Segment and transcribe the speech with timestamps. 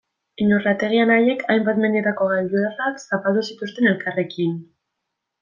[0.43, 4.59] Iñurrategi anaiek hainbat mendietako gailurrak zapaldu zituzten elkarrekin.